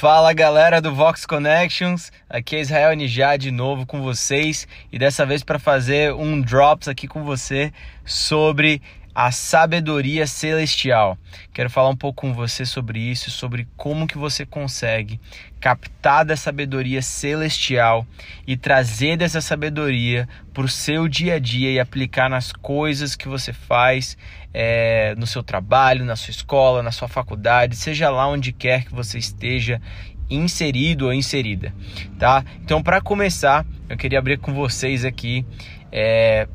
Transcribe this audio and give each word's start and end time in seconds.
Fala 0.00 0.32
galera 0.32 0.80
do 0.80 0.94
Vox 0.94 1.26
Connections, 1.26 2.12
aqui 2.30 2.54
é 2.54 2.60
Israel 2.60 2.94
Nijá 2.94 3.36
de 3.36 3.50
novo 3.50 3.84
com 3.84 4.00
vocês. 4.00 4.64
E 4.92 4.96
dessa 4.96 5.26
vez 5.26 5.42
para 5.42 5.58
fazer 5.58 6.14
um 6.14 6.40
drops 6.40 6.86
aqui 6.86 7.08
com 7.08 7.24
você 7.24 7.72
sobre 8.04 8.80
a 9.18 9.32
sabedoria 9.32 10.28
celestial. 10.28 11.18
Quero 11.52 11.68
falar 11.68 11.88
um 11.88 11.96
pouco 11.96 12.20
com 12.20 12.32
você 12.32 12.64
sobre 12.64 13.00
isso, 13.00 13.32
sobre 13.32 13.66
como 13.76 14.06
que 14.06 14.16
você 14.16 14.46
consegue 14.46 15.20
captar 15.58 16.24
da 16.24 16.36
sabedoria 16.36 17.02
celestial 17.02 18.06
e 18.46 18.56
trazer 18.56 19.16
dessa 19.16 19.40
sabedoria 19.40 20.28
para 20.54 20.62
o 20.62 20.68
seu 20.68 21.08
dia 21.08 21.34
a 21.34 21.38
dia 21.40 21.72
e 21.72 21.80
aplicar 21.80 22.30
nas 22.30 22.52
coisas 22.52 23.16
que 23.16 23.26
você 23.26 23.52
faz 23.52 24.16
é, 24.54 25.16
no 25.16 25.26
seu 25.26 25.42
trabalho, 25.42 26.04
na 26.04 26.14
sua 26.14 26.30
escola, 26.30 26.80
na 26.80 26.92
sua 26.92 27.08
faculdade, 27.08 27.74
seja 27.74 28.10
lá 28.10 28.28
onde 28.28 28.52
quer 28.52 28.84
que 28.84 28.94
você 28.94 29.18
esteja 29.18 29.82
inserido 30.30 31.06
ou 31.06 31.12
inserida, 31.12 31.74
tá? 32.20 32.44
Então, 32.62 32.80
para 32.80 33.00
começar, 33.00 33.66
eu 33.88 33.96
queria 33.96 34.20
abrir 34.20 34.38
com 34.38 34.54
vocês 34.54 35.04
aqui 35.04 35.44
é, 35.90 36.46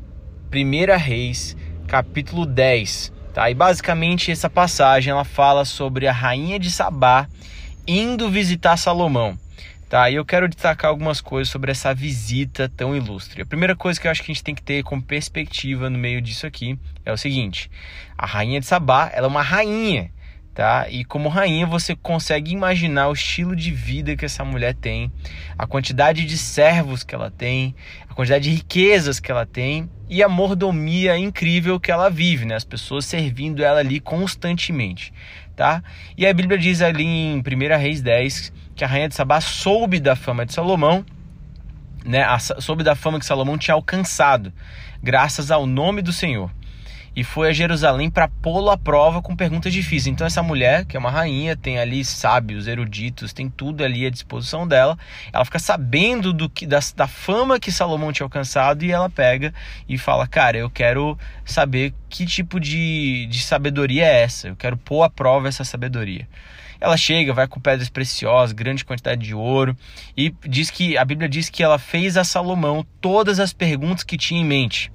Primeira 0.48 0.96
Reis 0.96 1.54
capítulo 1.94 2.44
10. 2.44 3.12
Tá? 3.32 3.48
E 3.48 3.54
basicamente 3.54 4.32
essa 4.32 4.50
passagem 4.50 5.12
ela 5.12 5.24
fala 5.24 5.64
sobre 5.64 6.08
a 6.08 6.12
rainha 6.12 6.58
de 6.58 6.68
Sabá 6.68 7.28
indo 7.86 8.28
visitar 8.28 8.76
Salomão. 8.76 9.38
Tá, 9.88 10.10
e 10.10 10.16
eu 10.16 10.24
quero 10.24 10.48
destacar 10.48 10.90
algumas 10.90 11.20
coisas 11.20 11.52
sobre 11.52 11.70
essa 11.70 11.94
visita 11.94 12.68
tão 12.68 12.96
ilustre. 12.96 13.42
A 13.42 13.46
primeira 13.46 13.76
coisa 13.76 14.00
que 14.00 14.08
eu 14.08 14.10
acho 14.10 14.24
que 14.24 14.32
a 14.32 14.34
gente 14.34 14.42
tem 14.42 14.56
que 14.56 14.62
ter 14.62 14.82
como 14.82 15.00
perspectiva 15.00 15.88
no 15.88 15.96
meio 15.96 16.20
disso 16.20 16.46
aqui 16.48 16.76
é 17.04 17.12
o 17.12 17.16
seguinte: 17.16 17.70
a 18.18 18.26
rainha 18.26 18.58
de 18.58 18.66
Sabá, 18.66 19.12
ela 19.14 19.28
é 19.28 19.30
uma 19.30 19.42
rainha, 19.42 20.10
tá? 20.54 20.86
E 20.88 21.04
como 21.04 21.28
rainha 21.28 21.66
você 21.66 21.96
consegue 21.96 22.52
imaginar 22.52 23.08
o 23.08 23.12
estilo 23.12 23.56
de 23.56 23.72
vida 23.72 24.16
que 24.16 24.24
essa 24.24 24.44
mulher 24.44 24.72
tem, 24.72 25.12
a 25.58 25.66
quantidade 25.66 26.24
de 26.24 26.38
servos 26.38 27.02
que 27.02 27.14
ela 27.14 27.30
tem, 27.30 27.74
a 28.08 28.14
quantidade 28.14 28.48
de 28.48 28.56
riquezas 28.56 29.18
que 29.18 29.32
ela 29.32 29.44
tem 29.44 29.90
e 30.08 30.22
a 30.22 30.28
mordomia 30.28 31.18
incrível 31.18 31.80
que 31.80 31.90
ela 31.90 32.08
vive, 32.08 32.44
né? 32.44 32.54
As 32.54 32.64
pessoas 32.64 33.04
servindo 33.04 33.64
ela 33.64 33.80
ali 33.80 33.98
constantemente, 33.98 35.12
tá? 35.56 35.82
E 36.16 36.24
a 36.24 36.32
Bíblia 36.32 36.56
diz 36.56 36.80
ali 36.80 37.04
em 37.04 37.38
1 37.38 37.42
Reis 37.78 38.00
10 38.00 38.52
que 38.76 38.84
a 38.84 38.86
rainha 38.86 39.08
de 39.08 39.16
Sabá 39.16 39.40
soube 39.40 39.98
da 39.98 40.14
fama 40.14 40.46
de 40.46 40.54
Salomão, 40.54 41.04
né? 42.04 42.24
Soube 42.60 42.84
da 42.84 42.94
fama 42.94 43.18
que 43.18 43.26
Salomão 43.26 43.58
tinha 43.58 43.74
alcançado, 43.74 44.52
graças 45.02 45.50
ao 45.50 45.66
nome 45.66 46.00
do 46.00 46.12
Senhor 46.12 46.48
e 47.16 47.22
foi 47.22 47.48
a 47.48 47.52
Jerusalém 47.52 48.10
para 48.10 48.28
pô-lo 48.28 48.70
à 48.70 48.76
prova 48.76 49.22
com 49.22 49.36
perguntas 49.36 49.72
difíceis. 49.72 50.08
Então 50.08 50.26
essa 50.26 50.42
mulher, 50.42 50.84
que 50.84 50.96
é 50.96 51.00
uma 51.00 51.10
rainha, 51.10 51.56
tem 51.56 51.78
ali 51.78 52.04
sábios, 52.04 52.66
eruditos, 52.66 53.32
tem 53.32 53.48
tudo 53.48 53.84
ali 53.84 54.04
à 54.04 54.10
disposição 54.10 54.66
dela. 54.66 54.98
Ela 55.32 55.44
fica 55.44 55.58
sabendo 55.58 56.32
do 56.32 56.48
que 56.48 56.66
da, 56.66 56.80
da 56.96 57.06
fama 57.06 57.60
que 57.60 57.70
Salomão 57.70 58.12
tinha 58.12 58.24
alcançado 58.24 58.84
e 58.84 58.90
ela 58.90 59.08
pega 59.08 59.54
e 59.88 59.96
fala: 59.96 60.26
"Cara, 60.26 60.56
eu 60.56 60.68
quero 60.68 61.16
saber 61.44 61.94
que 62.08 62.26
tipo 62.26 62.58
de, 62.58 63.26
de 63.26 63.40
sabedoria 63.40 64.04
é 64.04 64.22
essa. 64.22 64.48
Eu 64.48 64.56
quero 64.56 64.76
pôr 64.76 65.02
à 65.02 65.10
prova 65.10 65.48
essa 65.48 65.64
sabedoria." 65.64 66.26
Ela 66.80 66.96
chega, 66.98 67.32
vai 67.32 67.46
com 67.46 67.60
pedras 67.60 67.88
preciosas, 67.88 68.52
grande 68.52 68.84
quantidade 68.84 69.24
de 69.24 69.34
ouro, 69.34 69.74
e 70.14 70.34
diz 70.46 70.70
que 70.70 70.98
a 70.98 71.04
Bíblia 71.04 71.28
diz 71.28 71.48
que 71.48 71.62
ela 71.62 71.78
fez 71.78 72.16
a 72.16 72.24
Salomão 72.24 72.84
todas 73.00 73.40
as 73.40 73.54
perguntas 73.54 74.02
que 74.02 74.18
tinha 74.18 74.40
em 74.40 74.44
mente. 74.44 74.92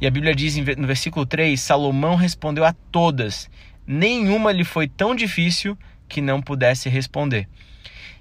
E 0.00 0.06
a 0.06 0.10
Bíblia 0.10 0.34
diz 0.34 0.56
no 0.56 0.86
versículo 0.86 1.26
3: 1.26 1.60
Salomão 1.60 2.16
respondeu 2.16 2.64
a 2.64 2.72
todas, 2.72 3.50
nenhuma 3.86 4.52
lhe 4.52 4.64
foi 4.64 4.88
tão 4.88 5.14
difícil 5.14 5.76
que 6.08 6.20
não 6.20 6.40
pudesse 6.42 6.88
responder. 6.88 7.48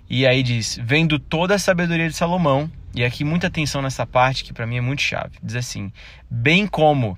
E 0.10 0.26
aí 0.26 0.42
diz: 0.42 0.80
vendo 0.82 1.20
toda 1.20 1.56
a 1.56 1.60
sabedoria 1.60 2.08
de 2.08 2.16
Salomão, 2.16 2.70
e 2.96 3.04
aqui 3.04 3.24
muita 3.24 3.48
atenção 3.48 3.82
nessa 3.82 4.06
parte 4.06 4.44
que 4.44 4.54
para 4.54 4.66
mim 4.66 4.78
é 4.78 4.82
muito 4.82 5.02
chave. 5.02 5.38
Diz 5.44 5.56
assim: 5.56 5.92
bem 6.30 6.66
como 6.66 7.18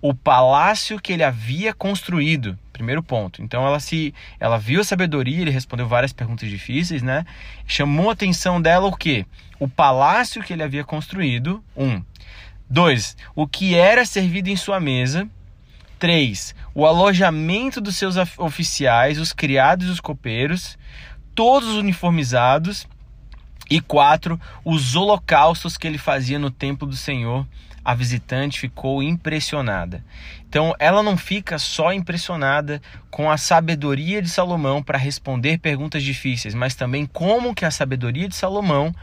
o 0.00 0.14
palácio 0.14 1.00
que 1.00 1.12
ele 1.12 1.22
havia 1.22 1.72
construído. 1.72 2.58
Primeiro 2.72 3.02
ponto. 3.02 3.42
Então 3.42 3.64
ela 3.66 3.78
se 3.78 4.14
ela 4.40 4.58
viu 4.58 4.80
a 4.80 4.84
sabedoria, 4.84 5.40
ele 5.40 5.50
respondeu 5.50 5.86
várias 5.86 6.12
perguntas 6.12 6.48
difíceis, 6.48 7.02
né? 7.02 7.24
Chamou 7.66 8.10
a 8.10 8.14
atenção 8.14 8.60
dela 8.60 8.88
o 8.88 8.96
quê? 8.96 9.26
O 9.60 9.68
palácio 9.68 10.42
que 10.42 10.52
ele 10.52 10.62
havia 10.62 10.82
construído, 10.82 11.62
um. 11.76 12.02
2. 12.72 13.18
O 13.36 13.46
que 13.46 13.74
era 13.74 14.06
servido 14.06 14.48
em 14.48 14.56
sua 14.56 14.80
mesa. 14.80 15.28
3. 15.98 16.54
O 16.74 16.86
alojamento 16.86 17.82
dos 17.82 17.96
seus 17.96 18.16
oficiais, 18.38 19.18
os 19.18 19.30
criados 19.30 19.86
e 19.86 19.90
os 19.90 20.00
copeiros, 20.00 20.78
todos 21.34 21.68
uniformizados. 21.74 22.88
E 23.68 23.78
4. 23.78 24.40
Os 24.64 24.96
holocaustos 24.96 25.76
que 25.76 25.86
ele 25.86 25.98
fazia 25.98 26.38
no 26.38 26.50
templo 26.50 26.88
do 26.88 26.96
Senhor. 26.96 27.46
A 27.84 27.94
visitante 27.94 28.58
ficou 28.58 29.02
impressionada. 29.02 30.02
Então, 30.48 30.74
ela 30.78 31.02
não 31.02 31.16
fica 31.16 31.58
só 31.58 31.92
impressionada 31.92 32.80
com 33.10 33.30
a 33.30 33.36
sabedoria 33.36 34.22
de 34.22 34.30
Salomão 34.30 34.82
para 34.82 34.96
responder 34.96 35.58
perguntas 35.58 36.02
difíceis, 36.02 36.54
mas 36.54 36.74
também 36.74 37.04
como 37.04 37.54
que 37.54 37.64
a 37.66 37.70
sabedoria 37.70 38.28
de 38.28 38.36
Salomão 38.36 38.94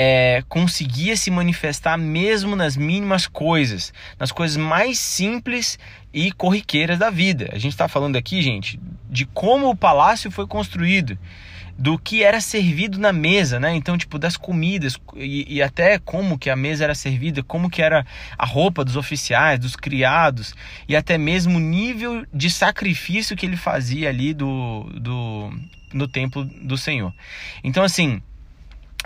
é, 0.00 0.44
conseguia 0.48 1.16
se 1.16 1.28
manifestar 1.28 1.98
mesmo 1.98 2.54
nas 2.54 2.76
mínimas 2.76 3.26
coisas, 3.26 3.92
nas 4.16 4.30
coisas 4.30 4.56
mais 4.56 4.96
simples 5.00 5.76
e 6.14 6.30
corriqueiras 6.30 7.00
da 7.00 7.10
vida. 7.10 7.48
A 7.52 7.58
gente 7.58 7.72
está 7.72 7.88
falando 7.88 8.14
aqui, 8.14 8.40
gente, 8.40 8.78
de 9.10 9.26
como 9.26 9.68
o 9.68 9.76
palácio 9.76 10.30
foi 10.30 10.46
construído, 10.46 11.18
do 11.76 11.98
que 11.98 12.22
era 12.22 12.40
servido 12.40 12.96
na 12.96 13.12
mesa, 13.12 13.58
né? 13.58 13.74
Então, 13.74 13.98
tipo, 13.98 14.20
das 14.20 14.36
comidas 14.36 14.96
e, 15.16 15.56
e, 15.56 15.62
até 15.62 15.98
como 15.98 16.38
que 16.38 16.48
a 16.48 16.56
mesa 16.56 16.84
era 16.84 16.94
servida, 16.94 17.42
como 17.42 17.68
que 17.68 17.82
era 17.82 18.06
a 18.36 18.46
roupa 18.46 18.84
dos 18.84 18.96
oficiais, 18.96 19.58
dos 19.58 19.74
criados 19.74 20.54
e 20.88 20.94
até 20.94 21.18
mesmo 21.18 21.56
o 21.56 21.60
nível 21.60 22.24
de 22.32 22.50
sacrifício 22.50 23.36
que 23.36 23.46
ele 23.46 23.56
fazia 23.56 24.08
ali 24.08 24.32
do, 24.32 24.84
do 24.94 25.52
no 25.92 26.06
templo 26.06 26.44
do 26.44 26.76
Senhor. 26.76 27.12
Então, 27.64 27.82
assim, 27.82 28.22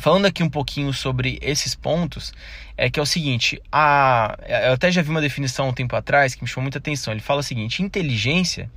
Falando 0.02 0.26
aqui 0.26 0.42
um 0.42 0.50
pouquinho 0.50 0.92
sobre 0.92 1.38
esses 1.40 1.76
pontos, 1.76 2.34
é 2.76 2.90
que 2.90 2.98
é 2.98 3.02
o 3.04 3.06
seguinte, 3.06 3.62
a, 3.70 4.36
eu 4.66 4.72
até 4.72 4.90
já 4.90 5.00
vi 5.00 5.10
uma 5.10 5.20
definição 5.20 5.68
um 5.68 5.72
tempo 5.72 5.94
atrás 5.94 6.34
que 6.34 6.42
me 6.42 6.48
chamou 6.48 6.64
muita 6.64 6.78
atenção. 6.78 7.12
Ele 7.12 7.20
fala 7.20 7.38
o 7.38 7.42
seguinte: 7.44 7.84
inteligência 7.84 8.68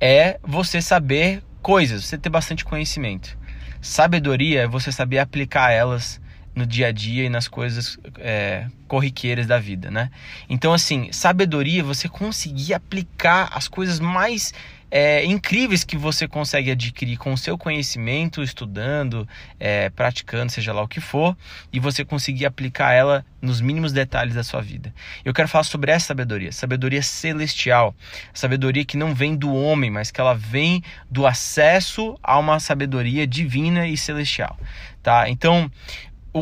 é 0.00 0.38
você 0.40 0.80
saber 0.80 1.42
coisas, 1.60 2.04
você 2.04 2.16
ter 2.16 2.28
bastante 2.28 2.64
conhecimento. 2.64 3.36
Sabedoria 3.80 4.60
é 4.60 4.66
você 4.68 4.92
saber 4.92 5.18
aplicar 5.18 5.72
elas 5.72 6.20
no 6.54 6.64
dia 6.64 6.86
a 6.86 6.92
dia 6.92 7.24
e 7.24 7.28
nas 7.28 7.48
coisas 7.48 7.98
é, 8.18 8.68
corriqueiras 8.86 9.48
da 9.48 9.58
vida, 9.58 9.90
né? 9.90 10.12
Então, 10.48 10.72
assim, 10.72 11.10
sabedoria 11.10 11.80
é 11.80 11.82
você 11.82 12.08
conseguir 12.08 12.72
aplicar 12.72 13.50
as 13.52 13.66
coisas 13.66 13.98
mais 13.98 14.54
é, 14.94 15.24
incríveis 15.24 15.84
que 15.84 15.96
você 15.96 16.28
consegue 16.28 16.70
adquirir 16.70 17.16
com 17.16 17.32
o 17.32 17.38
seu 17.38 17.56
conhecimento, 17.56 18.42
estudando, 18.42 19.26
é, 19.58 19.88
praticando, 19.88 20.52
seja 20.52 20.70
lá 20.70 20.82
o 20.82 20.86
que 20.86 21.00
for, 21.00 21.34
e 21.72 21.80
você 21.80 22.04
conseguir 22.04 22.44
aplicar 22.44 22.92
ela 22.92 23.24
nos 23.40 23.62
mínimos 23.62 23.90
detalhes 23.90 24.34
da 24.34 24.44
sua 24.44 24.60
vida. 24.60 24.94
Eu 25.24 25.32
quero 25.32 25.48
falar 25.48 25.64
sobre 25.64 25.90
essa 25.90 26.08
sabedoria, 26.08 26.52
sabedoria 26.52 27.02
celestial, 27.02 27.94
sabedoria 28.34 28.84
que 28.84 28.98
não 28.98 29.14
vem 29.14 29.34
do 29.34 29.54
homem, 29.54 29.90
mas 29.90 30.10
que 30.10 30.20
ela 30.20 30.34
vem 30.34 30.82
do 31.10 31.26
acesso 31.26 32.18
a 32.22 32.38
uma 32.38 32.60
sabedoria 32.60 33.26
divina 33.26 33.88
e 33.88 33.96
celestial, 33.96 34.58
tá? 35.02 35.26
Então, 35.26 35.72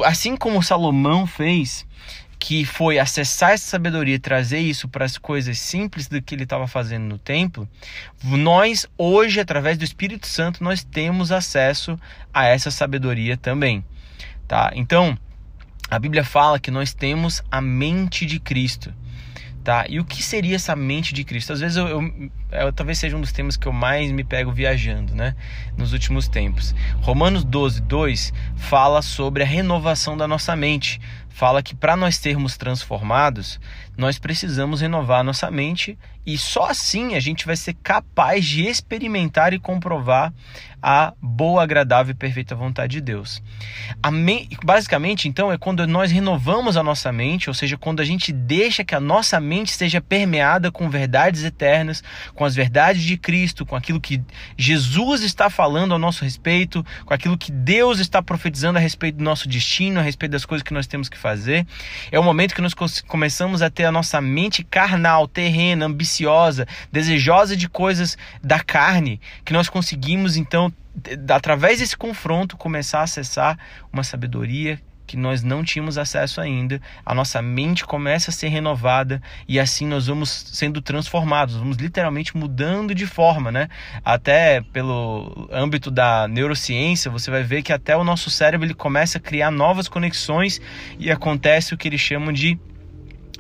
assim 0.05 0.37
como 0.37 0.61
Salomão 0.61 1.25
fez, 1.25 1.87
que 2.41 2.65
foi 2.65 2.99
acessar 2.99 3.51
essa 3.51 3.69
sabedoria 3.69 4.15
e 4.15 4.19
trazer 4.19 4.61
isso 4.61 4.89
para 4.89 5.05
as 5.05 5.19
coisas 5.19 5.59
simples 5.59 6.09
do 6.09 6.21
que 6.23 6.35
ele 6.35 6.45
estava 6.45 6.67
fazendo 6.67 7.05
no 7.05 7.19
templo, 7.19 7.69
nós 8.25 8.87
hoje, 8.97 9.39
através 9.39 9.77
do 9.77 9.85
Espírito 9.85 10.27
Santo, 10.27 10.65
nós 10.65 10.83
temos 10.83 11.31
acesso 11.31 12.01
a 12.33 12.47
essa 12.47 12.71
sabedoria 12.71 13.37
também, 13.37 13.85
tá? 14.49 14.73
Então, 14.75 15.19
a 15.91 15.99
Bíblia 15.99 16.25
fala 16.25 16.59
que 16.59 16.71
nós 16.71 16.95
temos 16.95 17.43
a 17.51 17.61
mente 17.61 18.25
de 18.25 18.41
Cristo. 18.41 18.95
Tá? 19.63 19.85
E 19.91 20.01
o 20.01 20.05
que 20.07 20.23
seria 20.23 20.57
essa 20.57 20.75
mente 20.75 21.13
de 21.13 21.23
Cristo? 21.23 21.53
Às 21.53 21.61
vezes 21.61 21.77
eu, 21.77 21.87
eu, 21.87 22.31
eu, 22.51 22.73
talvez 22.73 22.99
seja 22.99 23.15
um 23.15 23.21
dos 23.21 23.31
temas 23.31 23.59
que 23.59 23.69
eu 23.69 23.73
mais 23.73 24.11
me 24.11 24.25
pego 24.25 24.51
viajando, 24.51 25.15
né? 25.15 25.37
Nos 25.77 25.93
últimos 25.93 26.29
tempos. 26.29 26.75
Romanos 27.03 27.45
12, 27.45 27.83
2 27.83 28.33
fala 28.57 29.03
sobre 29.03 29.43
a 29.43 29.47
renovação 29.47 30.17
da 30.17 30.27
nossa 30.27 30.57
mente, 30.57 30.99
fala 31.31 31.63
que 31.63 31.75
para 31.75 31.97
nós 31.97 32.19
termos 32.19 32.57
transformados, 32.57 33.59
nós 33.97 34.19
precisamos 34.19 34.81
renovar 34.81 35.25
nossa 35.25 35.51
mente 35.51 35.99
e 36.27 36.37
só 36.37 36.67
assim 36.67 37.15
a 37.15 37.21
gente 37.21 37.47
vai 37.47 37.57
ser 37.57 37.75
capaz 37.83 38.45
de 38.45 38.67
experimentar 38.67 39.55
e 39.55 39.59
comprovar 39.59 40.33
a 40.83 41.13
boa, 41.21 41.63
agradável 41.63 42.13
e 42.13 42.15
perfeita 42.15 42.55
vontade 42.55 42.93
de 42.93 43.01
Deus. 43.01 43.43
Me... 44.11 44.49
Basicamente, 44.65 45.29
então, 45.29 45.53
é 45.53 45.59
quando 45.59 45.87
nós 45.87 46.11
renovamos 46.11 46.77
a 46.77 46.83
nossa 46.83 47.13
mente, 47.13 47.51
ou 47.51 47.55
seja, 47.55 47.77
quando 47.77 48.01
a 48.01 48.05
gente 48.05 48.33
deixa 48.33 48.83
que 48.83 48.95
a 48.95 49.01
nossa 49.01 49.39
mente 49.39 49.73
seja 49.73 50.01
permeada 50.01 50.71
com 50.71 50.89
verdades 50.89 51.45
eternas, 51.45 52.03
com 52.35 52.45
as 52.45 52.55
verdades 52.55 53.03
de 53.03 53.17
Cristo, 53.17 53.67
com 53.67 53.77
aquilo 53.77 54.01
que 54.01 54.23
Jesus 54.57 55.23
está 55.23 55.51
falando 55.51 55.93
ao 55.93 55.99
nosso 55.99 56.25
respeito, 56.25 56.85
com 57.05 57.13
aquilo 57.13 57.37
que 57.37 57.53
Deus 57.53 57.99
está 57.99 58.23
profetizando 58.23 58.79
a 58.79 58.81
respeito 58.81 59.17
do 59.17 59.25
nosso 59.25 59.49
destino, 59.49 60.01
a 60.01 60.03
respeito 60.03 60.33
das 60.33 60.47
coisas 60.47 60.63
que 60.63 60.73
nós 60.73 60.87
temos 60.87 61.09
que 61.09 61.19
fazer. 61.21 61.67
É 62.11 62.19
o 62.19 62.25
momento 62.25 62.55
que 62.55 62.61
nós 62.61 62.75
começamos 63.07 63.63
a 63.63 63.71
ter 63.71 63.85
a 63.85 63.93
nossa 63.93 64.21
mente 64.21 64.65
carnal, 64.65 65.29
terrena, 65.29 65.87
ambiciosa, 65.87 66.67
desejosa 66.91 67.57
de 67.57 67.69
coisas 67.69 68.17
da 68.43 68.61
carne, 68.61 69.21
que 69.45 69.53
nós 69.53 69.69
conseguimos 69.69 70.37
então 70.37 70.73
através 71.29 71.79
desse 71.79 71.97
confronto 71.97 72.57
começar 72.57 73.01
a 73.01 73.05
acessar 73.05 73.57
uma 73.93 74.03
sabedoria 74.03 74.81
que 75.11 75.17
nós 75.17 75.43
não 75.43 75.65
tínhamos 75.65 75.99
acesso 75.99 76.41
ainda, 76.41 76.81
a 77.05 77.13
nossa 77.13 77.43
mente 77.43 77.85
começa 77.85 78.31
a 78.31 78.33
ser 78.33 78.47
renovada 78.47 79.21
e 79.49 79.59
assim 79.59 79.85
nós 79.85 80.07
vamos 80.07 80.31
sendo 80.31 80.81
transformados, 80.81 81.57
vamos 81.57 81.79
literalmente 81.79 82.37
mudando 82.37 82.95
de 82.95 83.09
forma, 83.09 83.51
né? 83.51 83.69
Até 84.05 84.61
pelo 84.73 85.49
âmbito 85.51 85.91
da 85.91 86.29
neurociência, 86.29 87.11
você 87.11 87.29
vai 87.29 87.43
ver 87.43 87.63
que 87.63 87.73
até 87.73 87.97
o 87.97 88.05
nosso 88.05 88.31
cérebro 88.31 88.65
ele 88.65 88.75
começa 88.75 89.19
a 89.19 89.21
criar 89.21 89.51
novas 89.51 89.89
conexões 89.89 90.61
e 90.97 91.11
acontece 91.11 91.75
o 91.75 91.77
que 91.77 91.89
eles 91.89 92.01
chamam 92.01 92.33
de 92.33 92.57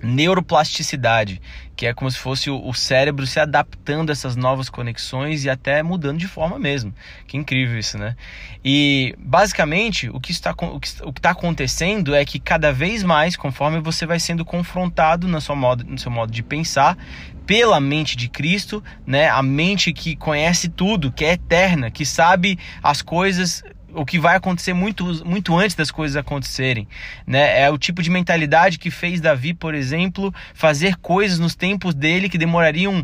neuroplasticidade, 0.03 1.41
que 1.77 1.87
é 1.87 1.95
como 1.95 2.11
se 2.11 2.19
fosse 2.19 2.51
o 2.51 2.73
cérebro 2.75 3.27
se 3.27 3.41
adaptando 3.41 4.11
a 4.11 4.13
essas 4.13 4.37
novas 4.37 4.69
conexões 4.69 5.45
e 5.45 5.51
até 5.51 5.83
mudando 5.83 6.19
de 6.19 6.29
forma 6.29 6.59
mesmo. 6.59 6.95
Que 7.27 7.37
incrível 7.37 7.79
isso, 7.79 7.97
né? 7.97 8.17
E 8.65 9.15
basicamente 9.19 10.09
o 10.11 10.21
que 10.21 10.33
está 10.33 10.53
o 10.53 10.81
que 10.81 10.89
está 10.89 11.31
acontecendo 11.31 12.15
é 12.15 12.25
que 12.25 12.39
cada 12.39 12.73
vez 12.73 13.03
mais, 13.03 13.37
conforme 13.37 13.81
você 13.81 14.05
vai 14.05 14.21
sendo 14.21 14.45
confrontado 14.45 15.27
no 15.27 15.41
seu 15.41 15.57
modo, 15.57 15.85
no 15.85 15.99
seu 15.99 16.11
modo 16.11 16.31
de 16.31 16.43
pensar, 16.43 16.99
pela 17.47 17.81
mente 17.81 18.17
de 18.17 18.29
Cristo, 18.29 18.83
né? 19.07 19.29
A 19.29 19.43
mente 19.43 19.93
que 19.93 20.15
conhece 20.17 20.69
tudo, 20.69 21.11
que 21.11 21.25
é 21.25 21.33
eterna, 21.33 21.91
que 21.91 22.05
sabe 22.05 22.59
as 22.83 23.03
coisas 23.03 23.65
o 23.95 24.05
que 24.05 24.19
vai 24.19 24.37
acontecer 24.37 24.73
muito, 24.73 25.25
muito 25.25 25.57
antes 25.57 25.77
das 25.77 25.91
coisas 25.91 26.17
acontecerem. 26.17 26.87
Né? 27.27 27.61
É 27.63 27.71
o 27.71 27.79
tipo 27.79 28.03
de 28.03 28.11
mentalidade 28.11 28.79
que 28.79 28.91
fez 28.91 29.21
Davi, 29.21 29.55
por 29.55 29.75
exemplo, 29.75 30.33
fazer 30.55 30.97
coisas 30.97 31.39
nos 31.39 31.55
tempos 31.55 31.95
dele 31.95 32.29
que 32.29 32.39
demorariam 32.39 33.03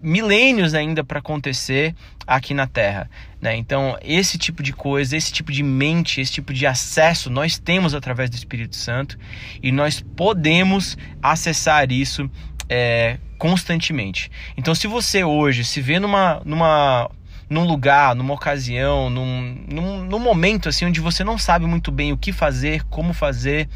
milênios 0.00 0.74
ainda 0.74 1.02
para 1.02 1.18
acontecer 1.18 1.94
aqui 2.26 2.54
na 2.54 2.66
Terra. 2.66 3.10
Né? 3.40 3.56
Então, 3.56 3.98
esse 4.02 4.38
tipo 4.38 4.62
de 4.62 4.72
coisa, 4.72 5.16
esse 5.16 5.32
tipo 5.32 5.50
de 5.50 5.62
mente, 5.62 6.20
esse 6.20 6.32
tipo 6.32 6.52
de 6.52 6.66
acesso 6.66 7.30
nós 7.30 7.58
temos 7.58 7.94
através 7.94 8.30
do 8.30 8.36
Espírito 8.36 8.76
Santo 8.76 9.18
e 9.62 9.72
nós 9.72 10.04
podemos 10.16 10.96
acessar 11.22 11.90
isso 11.90 12.30
é, 12.68 13.18
constantemente. 13.38 14.30
Então, 14.56 14.74
se 14.74 14.86
você 14.86 15.24
hoje 15.24 15.64
se 15.64 15.80
vê 15.80 15.98
numa, 15.98 16.42
numa 16.44 17.10
num 17.48 17.64
lugar, 17.64 18.14
numa 18.14 18.34
ocasião, 18.34 19.08
num, 19.08 19.56
num, 19.66 20.04
num, 20.04 20.18
momento 20.18 20.68
assim 20.68 20.84
onde 20.84 21.00
você 21.00 21.24
não 21.24 21.38
sabe 21.38 21.64
muito 21.66 21.90
bem 21.90 22.12
o 22.12 22.16
que 22.16 22.32
fazer, 22.32 22.84
como 22.84 23.12
fazer, 23.12 23.68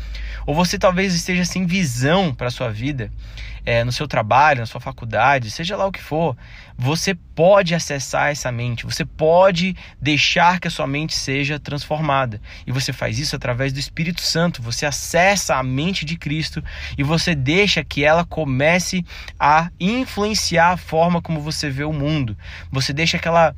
ou 0.47 0.55
você 0.55 0.79
talvez 0.79 1.15
esteja 1.15 1.45
sem 1.45 1.65
visão 1.65 2.35
para 2.35 2.51
sua 2.51 2.71
vida, 2.71 3.11
é, 3.65 3.83
no 3.83 3.93
seu 3.93 4.07
trabalho, 4.07 4.61
na 4.61 4.67
sua 4.67 4.81
faculdade, 4.81 5.51
seja 5.51 5.77
lá 5.77 5.87
o 5.87 5.93
que 5.93 6.03
for, 6.03 6.37
você 6.83 7.15
pode 7.15 7.77
acessar 7.77 8.31
essa 8.31 8.51
mente, 8.51 8.85
você 8.85 9.05
pode 9.05 9.77
deixar 10.01 10.59
que 10.59 10.67
a 10.67 10.71
sua 10.71 10.85
mente 10.85 11.15
seja 11.15 11.57
transformada. 11.57 12.41
E 12.67 12.73
você 12.73 12.93
faz 12.93 13.21
isso 13.21 13.37
através 13.37 13.73
do 13.73 13.79
Espírito 13.79 14.21
Santo. 14.21 14.61
Você 14.61 14.85
acessa 14.85 15.55
a 15.55 15.63
mente 15.63 16.05
de 16.05 16.19
Cristo 16.19 16.63
e 16.99 17.05
você 17.05 17.37
deixa 17.37 17.85
que 17.85 18.05
ela 18.05 18.25
comece 18.25 19.07
a 19.39 19.71
influenciar 19.79 20.73
a 20.73 20.77
forma 20.77 21.23
como 21.23 21.41
você 21.41 21.71
vê 21.71 21.85
o 21.85 21.93
mundo. 21.93 22.37
Você 22.73 22.93
deixa 22.93 23.17
que 23.17 23.29
ela 23.29 23.55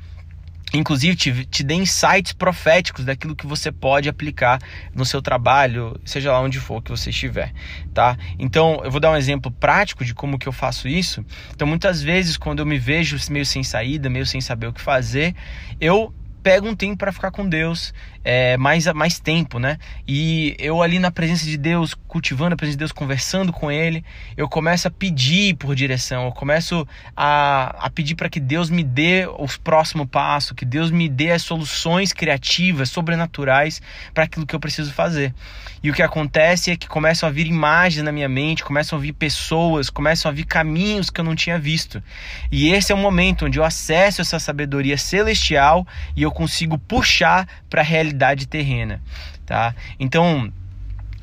inclusive 0.79 1.17
te, 1.17 1.47
te 1.47 1.63
dê 1.63 1.75
insights 1.75 2.33
proféticos 2.33 3.05
daquilo 3.05 3.37
que 3.37 3.47
você 3.47 3.71
pode 3.71 4.09
aplicar 4.09 4.61
no 4.95 5.05
seu 5.05 5.23
trabalho, 5.23 5.99
seja 6.05 6.33
lá 6.33 6.41
onde 6.41 6.59
for 6.61 6.83
que 6.83 6.91
você 6.91 7.11
estiver, 7.11 7.53
tá? 7.93 8.17
Então, 8.39 8.81
eu 8.85 8.91
vou 8.91 9.01
dar 9.01 9.11
um 9.11 9.17
exemplo 9.17 9.51
prático 9.51 10.05
de 10.05 10.15
como 10.15 10.39
que 10.39 10.49
eu 10.49 10.53
faço 10.53 10.89
isso. 10.89 11.25
Então, 11.55 11.67
muitas 11.67 12.03
vezes 12.03 12.37
quando 12.37 12.61
eu 12.61 12.67
me 12.67 12.79
vejo 12.79 13.17
meio 13.31 13.47
sem 13.47 13.63
saída, 13.63 14.11
meio 14.11 14.27
sem 14.27 14.41
saber 14.41 14.67
o 14.67 14.73
que 14.73 14.81
fazer, 14.81 15.35
eu 15.81 16.13
pego 16.45 16.69
um 16.69 16.77
tempo 16.77 16.99
para 16.99 17.11
ficar 17.11 17.31
com 17.31 17.49
Deus, 17.49 17.95
é, 18.23 18.59
mais, 18.59 18.87
mais 18.93 19.19
tempo, 19.19 19.59
né? 19.59 19.79
E 20.07 20.55
eu 20.59 20.83
ali 20.83 20.99
na 20.99 21.11
presença 21.11 21.47
de 21.47 21.57
Deus, 21.57 21.95
cultivando 22.07 22.53
a 22.53 22.57
presença 22.57 22.77
de 22.77 22.81
Deus, 22.81 22.93
conversando 22.93 23.51
com 23.51 23.73
Ele, 23.73 24.05
eu 24.37 24.47
começo 24.47 24.87
a 24.87 24.91
pedir 24.91 25.57
por 25.57 25.75
direção, 25.75 26.27
eu 26.27 26.33
começo 26.33 26.87
a, 27.17 27.87
a 27.87 27.89
pedir 27.89 28.15
para 28.15 28.29
que 28.29 28.39
Deus 28.39 28.69
me 28.69 28.85
dê 28.85 29.27
os 29.39 29.57
próximos 29.57 30.07
passos, 30.07 30.53
que 30.53 30.67
Deus 30.67 30.91
me 30.91 31.09
dê 31.09 31.31
as 31.31 31.43
soluções 31.43 32.13
criativas, 32.13 32.91
sobrenaturais 32.91 33.81
para 34.13 34.25
aquilo 34.25 34.47
que 34.47 34.55
eu 34.55 34.61
preciso 34.61 34.93
fazer. 34.93 35.35
E 35.83 35.91
o 35.91 35.95
que 35.95 36.03
acontece 36.03 36.71
é 36.71 36.77
que 36.77 36.89
começam 36.89 37.29
a 37.29 37.33
vir 37.33 37.47
imagens 37.47 38.03
na 38.03 38.13
minha 38.13 38.29
mente, 38.29 38.65
começam 38.65 38.99
a 38.99 39.01
vir 39.03 39.13
pessoas, 39.13 39.91
começam 39.91 40.31
a 40.31 40.35
vir 40.35 40.45
caminhos 40.45 41.11
que 41.11 41.21
eu 41.21 41.25
não 41.25 41.35
tinha 41.35 41.59
visto. 41.59 42.03
E 42.51 42.69
esse 42.71 42.93
é 42.93 42.95
o 42.95 42.99
momento 42.99 43.47
onde 43.47 43.59
eu 43.59 43.65
acesso 43.65 44.21
essa 44.21 44.39
sabedoria 44.39 44.97
celestial 44.97 45.87
e 46.17 46.23
eu 46.23 46.34
consigo 46.35 46.77
puxar 46.77 47.49
para 47.71 47.81
a 47.81 47.85
realidade 47.85 48.47
terrena, 48.47 49.01
tá? 49.47 49.75
Então, 49.99 50.53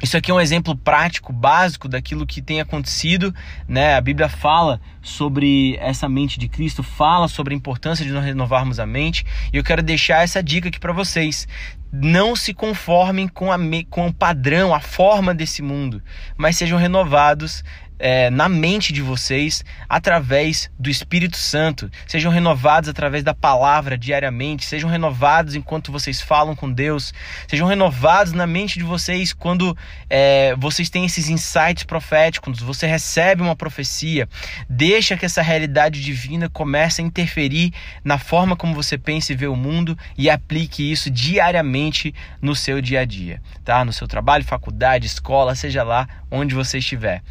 isso 0.01 0.17
aqui 0.17 0.31
é 0.31 0.33
um 0.33 0.41
exemplo 0.41 0.75
prático, 0.75 1.31
básico 1.31 1.87
daquilo 1.87 2.25
que 2.25 2.41
tem 2.41 2.59
acontecido, 2.59 3.33
né? 3.67 3.95
A 3.95 4.01
Bíblia 4.01 4.27
fala 4.27 4.81
sobre 4.99 5.77
essa 5.79 6.09
mente 6.09 6.39
de 6.39 6.47
Cristo, 6.47 6.81
fala 6.81 7.27
sobre 7.27 7.53
a 7.53 7.57
importância 7.57 8.03
de 8.03 8.11
nós 8.11 8.25
renovarmos 8.25 8.79
a 8.79 8.85
mente, 8.85 9.23
e 9.53 9.57
eu 9.57 9.63
quero 9.63 9.83
deixar 9.83 10.23
essa 10.23 10.41
dica 10.41 10.69
aqui 10.69 10.79
para 10.79 10.91
vocês. 10.91 11.47
Não 11.93 12.35
se 12.35 12.53
conformem 12.53 13.27
com, 13.27 13.51
a, 13.51 13.57
com 13.89 14.07
o 14.07 14.13
padrão, 14.13 14.73
a 14.73 14.79
forma 14.79 15.35
desse 15.35 15.61
mundo, 15.61 16.01
mas 16.35 16.57
sejam 16.57 16.79
renovados 16.79 17.63
é, 18.01 18.31
na 18.31 18.49
mente 18.49 18.91
de 18.91 19.01
vocês 19.01 19.63
através 19.87 20.71
do 20.77 20.89
Espírito 20.89 21.37
Santo. 21.37 21.89
Sejam 22.07 22.31
renovados 22.31 22.89
através 22.89 23.23
da 23.23 23.33
palavra 23.33 23.95
diariamente. 23.95 24.65
Sejam 24.65 24.89
renovados 24.89 25.53
enquanto 25.53 25.91
vocês 25.91 26.19
falam 26.19 26.55
com 26.55 26.71
Deus. 26.71 27.13
Sejam 27.47 27.67
renovados 27.67 28.33
na 28.33 28.47
mente 28.47 28.79
de 28.79 28.83
vocês 28.83 29.31
quando 29.31 29.77
é, 30.09 30.55
vocês 30.57 30.89
têm 30.89 31.05
esses 31.05 31.29
insights 31.29 31.83
proféticos. 31.83 32.59
Você 32.59 32.87
recebe 32.87 33.43
uma 33.43 33.55
profecia. 33.55 34.27
Deixa 34.67 35.15
que 35.15 35.25
essa 35.25 35.43
realidade 35.43 36.01
divina 36.01 36.49
comece 36.49 37.01
a 37.01 37.05
interferir 37.05 37.71
na 38.03 38.17
forma 38.17 38.55
como 38.55 38.73
você 38.73 38.97
pensa 38.97 39.31
e 39.31 39.35
vê 39.35 39.45
o 39.45 39.55
mundo 39.55 39.95
e 40.17 40.27
aplique 40.27 40.91
isso 40.91 41.11
diariamente 41.11 42.15
no 42.41 42.55
seu 42.55 42.81
dia 42.81 43.01
a 43.01 43.05
dia, 43.05 43.39
tá? 43.63 43.85
No 43.85 43.93
seu 43.93 44.07
trabalho, 44.07 44.43
faculdade, 44.43 45.05
escola, 45.05 45.53
seja 45.53 45.83
lá 45.83 46.07
onde 46.31 46.55
você 46.55 46.79
estiver. 46.79 47.21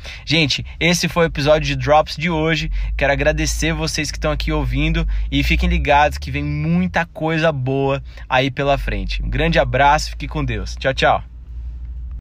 Gente, 0.61 0.67
esse 0.79 1.09
foi 1.09 1.25
o 1.25 1.27
episódio 1.27 1.67
de 1.67 1.77
Drops 1.77 2.17
de 2.17 2.31
hoje. 2.31 2.71
Quero 2.97 3.13
agradecer 3.13 3.73
vocês 3.73 4.11
que 4.11 4.19
estão 4.19 4.31
aqui 4.31 4.53
ouvindo 4.53 5.07
e 5.31 5.43
fiquem 5.43 5.69
ligados 5.69 6.19
que 6.19 6.31
vem 6.31 6.45
muita 6.45 7.07
coisa 7.07 7.51
boa 7.51 8.03
aí 8.29 8.51
pela 8.51 8.79
frente. 8.79 9.23
Um 9.23 9.31
grande 9.31 9.59
abraço, 9.59 10.11
fique 10.11 10.29
com 10.29 10.45
Deus. 10.45 10.77
Tchau, 10.77 10.95
tchau. 10.95 11.30